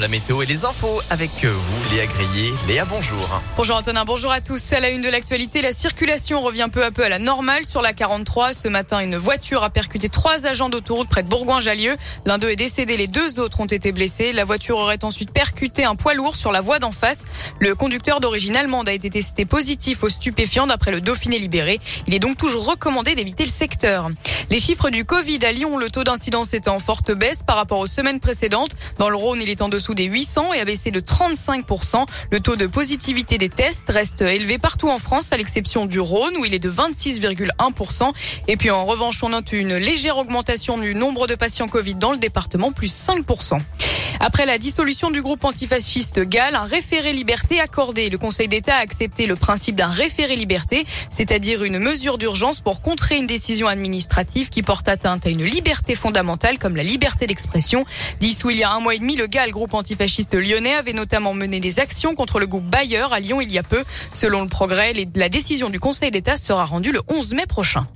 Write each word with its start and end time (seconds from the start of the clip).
la 0.00 0.08
météo 0.08 0.42
et 0.42 0.46
les 0.46 0.64
infos 0.64 1.00
avec 1.10 1.30
vous, 1.44 1.94
Léa 1.94 2.06
Grillet. 2.06 2.52
Léa, 2.68 2.84
bonjour. 2.84 3.40
Bonjour 3.56 3.76
Antonin, 3.76 4.04
bonjour 4.04 4.30
à 4.30 4.40
tous. 4.40 4.72
À 4.72 4.80
la 4.80 4.90
une 4.90 5.02
de 5.02 5.08
l'actualité, 5.08 5.60
la 5.60 5.72
circulation 5.72 6.40
revient 6.40 6.68
peu 6.70 6.84
à 6.84 6.90
peu 6.90 7.04
à 7.04 7.08
la 7.08 7.18
normale 7.18 7.64
sur 7.64 7.82
la 7.82 7.92
43. 7.92 8.52
Ce 8.52 8.68
matin, 8.68 9.00
une 9.00 9.16
voiture 9.16 9.64
a 9.64 9.70
percuté 9.70 10.08
trois 10.08 10.46
agents 10.46 10.68
d'autoroute 10.68 11.08
près 11.08 11.22
de 11.22 11.28
Bourgoin-Jallieu. 11.28 11.96
L'un 12.26 12.38
d'eux 12.38 12.50
est 12.50 12.56
décédé, 12.56 12.96
les 12.96 13.08
deux 13.08 13.40
autres 13.40 13.60
ont 13.60 13.66
été 13.66 13.90
blessés. 13.90 14.32
La 14.32 14.44
voiture 14.44 14.78
aurait 14.78 15.04
ensuite 15.04 15.32
percuté 15.32 15.84
un 15.84 15.96
poids 15.96 16.14
lourd 16.14 16.36
sur 16.36 16.52
la 16.52 16.60
voie 16.60 16.78
d'en 16.78 16.92
face. 16.92 17.24
Le 17.58 17.74
conducteur 17.74 18.20
d'origine 18.20 18.56
allemande 18.56 18.88
a 18.88 18.92
été 18.92 19.10
testé 19.10 19.46
positif 19.46 20.04
aux 20.04 20.08
stupéfiants 20.08 20.66
d'après 20.66 20.92
le 20.92 21.00
Dauphiné 21.00 21.38
libéré. 21.38 21.80
Il 22.06 22.14
est 22.14 22.20
donc 22.20 22.36
toujours 22.36 22.66
recommandé 22.66 23.14
d'éviter 23.14 23.44
le 23.44 23.50
secteur. 23.50 24.10
Les 24.50 24.58
chiffres 24.58 24.90
du 24.90 25.04
Covid 25.04 25.44
à 25.44 25.52
Lyon, 25.52 25.76
le 25.76 25.90
taux 25.90 26.04
d'incidence 26.04 26.54
est 26.54 26.68
en 26.68 26.78
forte 26.78 27.12
baisse 27.12 27.42
par 27.42 27.56
rapport 27.56 27.80
aux 27.80 27.86
semaines 27.86 28.20
précédentes. 28.20 28.76
Dans 28.98 29.10
le 29.10 29.16
Rhône, 29.16 29.40
il 29.42 29.50
est 29.50 29.60
en 29.60 29.68
dessous 29.68 29.87
des 29.94 30.04
800 30.04 30.52
et 30.54 30.60
a 30.60 30.64
baissé 30.64 30.90
de 30.90 31.00
35%. 31.00 32.06
Le 32.30 32.40
taux 32.40 32.56
de 32.56 32.66
positivité 32.66 33.38
des 33.38 33.48
tests 33.48 33.90
reste 33.90 34.22
élevé 34.22 34.58
partout 34.58 34.88
en 34.88 34.98
France, 34.98 35.32
à 35.32 35.36
l'exception 35.36 35.86
du 35.86 36.00
Rhône, 36.00 36.36
où 36.36 36.44
il 36.44 36.54
est 36.54 36.58
de 36.58 36.70
26,1%. 36.70 38.12
Et 38.48 38.56
puis 38.56 38.70
en 38.70 38.84
revanche, 38.84 39.22
on 39.22 39.30
note 39.30 39.52
une 39.52 39.76
légère 39.76 40.18
augmentation 40.18 40.78
du 40.78 40.94
nombre 40.94 41.26
de 41.26 41.34
patients 41.34 41.68
Covid 41.68 41.94
dans 41.94 42.12
le 42.12 42.18
département, 42.18 42.72
plus 42.72 42.92
5%. 42.92 43.60
Après 44.20 44.46
la 44.46 44.58
dissolution 44.58 45.10
du 45.10 45.22
groupe 45.22 45.44
antifasciste 45.44 46.20
GAL, 46.20 46.56
un 46.56 46.64
référé 46.64 47.12
liberté 47.12 47.60
accordé. 47.60 48.10
Le 48.10 48.18
Conseil 48.18 48.48
d'État 48.48 48.74
a 48.74 48.80
accepté 48.80 49.26
le 49.26 49.36
principe 49.36 49.76
d'un 49.76 49.88
référé 49.88 50.34
liberté, 50.34 50.86
c'est-à-dire 51.10 51.62
une 51.62 51.78
mesure 51.78 52.18
d'urgence 52.18 52.60
pour 52.60 52.82
contrer 52.82 53.16
une 53.16 53.26
décision 53.26 53.68
administrative 53.68 54.48
qui 54.48 54.62
porte 54.62 54.88
atteinte 54.88 55.26
à 55.26 55.30
une 55.30 55.44
liberté 55.44 55.94
fondamentale 55.94 56.58
comme 56.58 56.74
la 56.74 56.82
liberté 56.82 57.26
d'expression. 57.26 57.84
Dissous 58.20 58.50
il 58.50 58.58
y 58.58 58.64
a 58.64 58.72
un 58.72 58.80
mois 58.80 58.96
et 58.96 58.98
demi, 58.98 59.14
le 59.14 59.28
GAL, 59.28 59.50
groupe 59.50 59.74
antifasciste 59.74 60.34
lyonnais, 60.34 60.74
avait 60.74 60.92
notamment 60.92 61.34
mené 61.34 61.60
des 61.60 61.78
actions 61.78 62.14
contre 62.14 62.40
le 62.40 62.46
groupe 62.46 62.64
Bayer 62.64 63.06
à 63.12 63.20
Lyon 63.20 63.40
il 63.40 63.52
y 63.52 63.58
a 63.58 63.62
peu. 63.62 63.84
Selon 64.12 64.42
le 64.42 64.48
progrès, 64.48 64.94
la 65.14 65.28
décision 65.28 65.70
du 65.70 65.78
Conseil 65.78 66.10
d'État 66.10 66.36
sera 66.36 66.64
rendue 66.64 66.92
le 66.92 67.02
11 67.08 67.34
mai 67.34 67.46
prochain. 67.46 67.86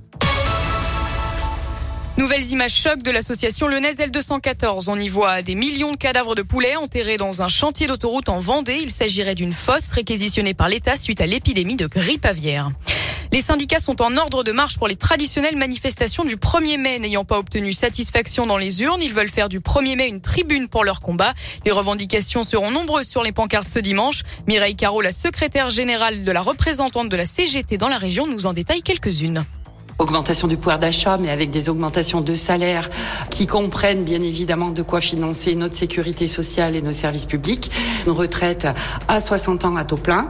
Nouvelles 2.23 2.51
images 2.51 2.75
choc 2.75 3.03
de 3.03 3.11
l'association 3.11 3.67
Lyonnaise 3.67 3.97
L214. 3.97 4.85
On 4.87 4.97
y 4.97 5.09
voit 5.09 5.41
des 5.41 5.55
millions 5.55 5.91
de 5.91 5.97
cadavres 5.97 6.35
de 6.35 6.41
poulets 6.41 6.77
enterrés 6.77 7.17
dans 7.17 7.41
un 7.41 7.49
chantier 7.49 7.85
d'autoroute 7.85 8.29
en 8.29 8.39
Vendée. 8.39 8.79
Il 8.81 8.91
s'agirait 8.91 9.35
d'une 9.35 9.51
fosse 9.51 9.91
réquisitionnée 9.91 10.53
par 10.53 10.69
l'État 10.69 10.95
suite 10.95 11.19
à 11.19 11.25
l'épidémie 11.25 11.75
de 11.75 11.85
grippe 11.85 12.25
aviaire. 12.25 12.71
Les 13.33 13.41
syndicats 13.41 13.79
sont 13.79 14.01
en 14.01 14.15
ordre 14.15 14.45
de 14.45 14.53
marche 14.53 14.77
pour 14.77 14.87
les 14.87 14.95
traditionnelles 14.95 15.57
manifestations 15.57 16.23
du 16.23 16.37
1er 16.37 16.77
mai. 16.77 16.97
N'ayant 16.97 17.25
pas 17.25 17.39
obtenu 17.39 17.73
satisfaction 17.73 18.47
dans 18.47 18.57
les 18.57 18.81
urnes, 18.83 19.01
ils 19.01 19.13
veulent 19.13 19.27
faire 19.27 19.49
du 19.49 19.59
1er 19.59 19.97
mai 19.97 20.07
une 20.07 20.21
tribune 20.21 20.69
pour 20.69 20.85
leur 20.85 21.01
combat. 21.01 21.33
Les 21.65 21.71
revendications 21.71 22.43
seront 22.43 22.71
nombreuses 22.71 23.09
sur 23.09 23.23
les 23.23 23.33
pancartes 23.33 23.67
ce 23.67 23.79
dimanche. 23.79 24.21
Mireille 24.47 24.77
Caro, 24.77 25.01
la 25.01 25.11
secrétaire 25.11 25.69
générale 25.69 26.23
de 26.23 26.31
la 26.31 26.41
représentante 26.41 27.09
de 27.09 27.17
la 27.17 27.25
CGT 27.25 27.77
dans 27.77 27.89
la 27.89 27.97
région, 27.97 28.27
nous 28.27 28.45
en 28.45 28.53
détaille 28.53 28.81
quelques-unes 28.81 29.43
augmentation 29.99 30.47
du 30.47 30.57
pouvoir 30.57 30.79
d'achat, 30.79 31.17
mais 31.17 31.29
avec 31.29 31.49
des 31.49 31.69
augmentations 31.69 32.21
de 32.21 32.35
salaire 32.35 32.89
qui 33.29 33.47
comprennent 33.47 34.03
bien 34.03 34.21
évidemment 34.21 34.71
de 34.71 34.81
quoi 34.81 35.01
financer 35.01 35.55
notre 35.55 35.75
sécurité 35.75 36.27
sociale 36.27 36.75
et 36.75 36.81
nos 36.81 36.91
services 36.91 37.25
publics, 37.25 37.71
une 38.05 38.11
retraite 38.13 38.67
à 39.07 39.19
60 39.19 39.65
ans 39.65 39.75
à 39.75 39.85
taux 39.85 39.97
plein 39.97 40.29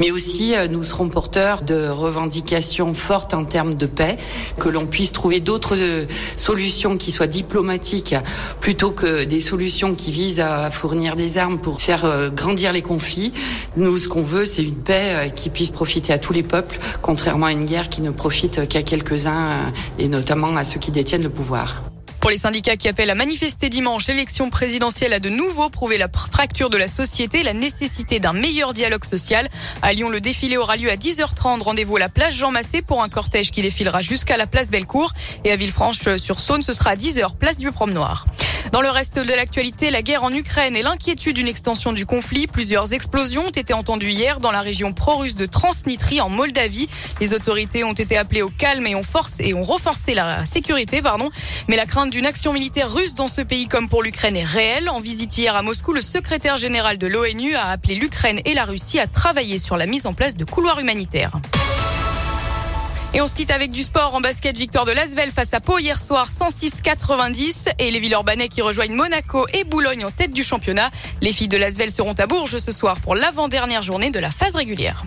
mais 0.00 0.10
aussi 0.10 0.56
euh, 0.56 0.66
nous 0.66 0.82
serons 0.82 1.08
porteurs 1.08 1.62
de 1.62 1.88
revendications 1.88 2.94
fortes 2.94 3.34
en 3.34 3.44
termes 3.44 3.74
de 3.74 3.86
paix, 3.86 4.16
que 4.58 4.68
l'on 4.68 4.86
puisse 4.86 5.12
trouver 5.12 5.40
d'autres 5.40 5.76
euh, 5.78 6.06
solutions 6.36 6.96
qui 6.96 7.12
soient 7.12 7.26
diplomatiques 7.26 8.16
plutôt 8.60 8.90
que 8.90 9.24
des 9.24 9.40
solutions 9.40 9.94
qui 9.94 10.10
visent 10.10 10.40
à 10.40 10.70
fournir 10.70 11.14
des 11.14 11.38
armes 11.38 11.58
pour 11.58 11.80
faire 11.80 12.04
euh, 12.04 12.30
grandir 12.30 12.72
les 12.72 12.82
conflits. 12.82 13.32
Nous, 13.76 13.98
ce 13.98 14.08
qu'on 14.08 14.22
veut, 14.22 14.44
c'est 14.44 14.62
une 14.62 14.82
paix 14.82 15.30
qui 15.36 15.50
puisse 15.50 15.70
profiter 15.70 16.12
à 16.12 16.18
tous 16.18 16.32
les 16.32 16.42
peuples, 16.42 16.78
contrairement 17.02 17.46
à 17.46 17.52
une 17.52 17.64
guerre 17.64 17.88
qui 17.88 18.00
ne 18.00 18.10
profite 18.10 18.66
qu'à 18.68 18.82
quelques-uns 18.82 19.72
et 19.98 20.08
notamment 20.08 20.56
à 20.56 20.64
ceux 20.64 20.80
qui 20.80 20.90
détiennent 20.90 21.22
le 21.22 21.30
pouvoir. 21.30 21.82
Pour 22.20 22.30
les 22.30 22.36
syndicats 22.36 22.76
qui 22.76 22.86
appellent 22.86 23.10
à 23.10 23.14
manifester 23.14 23.70
dimanche, 23.70 24.06
l'élection 24.06 24.50
présidentielle 24.50 25.14
a 25.14 25.20
de 25.20 25.30
nouveau 25.30 25.70
prouvé 25.70 25.96
la 25.96 26.08
fracture 26.08 26.68
de 26.68 26.76
la 26.76 26.86
société, 26.86 27.42
la 27.42 27.54
nécessité 27.54 28.20
d'un 28.20 28.34
meilleur 28.34 28.74
dialogue 28.74 29.06
social. 29.06 29.48
À 29.80 29.94
Lyon, 29.94 30.10
le 30.10 30.20
défilé 30.20 30.58
aura 30.58 30.76
lieu 30.76 30.90
à 30.90 30.96
10h30. 30.96 31.62
Rendez-vous 31.62 31.96
à 31.96 32.00
la 32.00 32.08
place 32.10 32.34
Jean 32.34 32.50
Massé 32.50 32.82
pour 32.82 33.02
un 33.02 33.08
cortège 33.08 33.50
qui 33.50 33.62
défilera 33.62 34.02
jusqu'à 34.02 34.36
la 34.36 34.46
place 34.46 34.70
Bellecour. 34.70 35.12
Et 35.44 35.50
à 35.50 35.56
Villefranche-sur-Saône, 35.56 36.62
ce 36.62 36.74
sera 36.74 36.90
à 36.90 36.96
10h, 36.96 37.36
place 37.36 37.56
du 37.56 37.72
Promenoir. 37.72 38.26
Dans 38.72 38.82
le 38.82 38.90
reste 38.90 39.18
de 39.18 39.34
l'actualité, 39.34 39.90
la 39.90 40.00
guerre 40.00 40.22
en 40.22 40.32
Ukraine 40.32 40.76
et 40.76 40.82
l'inquiétude 40.82 41.34
d'une 41.34 41.48
extension 41.48 41.92
du 41.92 42.06
conflit. 42.06 42.46
Plusieurs 42.46 42.92
explosions 42.92 43.46
ont 43.46 43.50
été 43.50 43.72
entendues 43.72 44.10
hier 44.10 44.38
dans 44.38 44.52
la 44.52 44.60
région 44.60 44.92
pro-russe 44.92 45.34
de 45.34 45.44
Transnistrie 45.44 46.20
en 46.20 46.28
Moldavie. 46.28 46.88
Les 47.20 47.34
autorités 47.34 47.82
ont 47.82 47.92
été 47.92 48.16
appelées 48.16 48.42
au 48.42 48.48
calme 48.48 48.86
et 48.86 48.94
ont 48.94 49.02
forcé 49.02 49.46
et 49.46 49.54
ont 49.54 49.64
renforcé 49.64 50.14
la 50.14 50.46
sécurité, 50.46 51.02
pardon. 51.02 51.30
Mais 51.68 51.74
la 51.74 51.84
crainte 51.84 52.10
d'une 52.10 52.26
action 52.26 52.52
militaire 52.52 52.92
russe 52.92 53.14
dans 53.14 53.28
ce 53.28 53.40
pays 53.40 53.66
comme 53.66 53.88
pour 53.88 54.04
l'Ukraine 54.04 54.36
est 54.36 54.44
réelle. 54.44 54.88
En 54.88 55.00
visite 55.00 55.36
hier 55.36 55.56
à 55.56 55.62
Moscou, 55.62 55.92
le 55.92 56.00
secrétaire 56.00 56.56
général 56.56 56.96
de 56.96 57.08
l'ONU 57.08 57.56
a 57.56 57.70
appelé 57.70 57.96
l'Ukraine 57.96 58.40
et 58.44 58.54
la 58.54 58.64
Russie 58.64 59.00
à 59.00 59.08
travailler 59.08 59.58
sur 59.58 59.76
la 59.76 59.86
mise 59.86 60.06
en 60.06 60.14
place 60.14 60.36
de 60.36 60.44
couloirs 60.44 60.78
humanitaires. 60.78 61.32
Et 63.12 63.20
on 63.20 63.26
se 63.26 63.34
quitte 63.34 63.50
avec 63.50 63.72
du 63.72 63.82
sport 63.82 64.14
en 64.14 64.20
basket. 64.20 64.56
Victoire 64.56 64.84
de 64.84 64.92
Lasvel 64.92 65.32
face 65.32 65.52
à 65.52 65.60
Pau 65.60 65.78
hier 65.78 66.00
soir 66.00 66.28
106-90 66.28 67.72
et 67.80 67.90
les 67.90 67.98
Villeurbanais 67.98 68.48
qui 68.48 68.62
rejoignent 68.62 68.94
Monaco 68.94 69.46
et 69.52 69.64
Boulogne 69.64 70.04
en 70.04 70.12
tête 70.12 70.32
du 70.32 70.44
championnat. 70.44 70.90
Les 71.20 71.32
filles 71.32 71.48
de 71.48 71.56
Lasvel 71.56 71.90
seront 71.90 72.12
à 72.12 72.26
Bourges 72.26 72.58
ce 72.58 72.70
soir 72.70 73.00
pour 73.00 73.16
l'avant-dernière 73.16 73.82
journée 73.82 74.10
de 74.10 74.20
la 74.20 74.30
phase 74.30 74.54
régulière. 74.54 75.04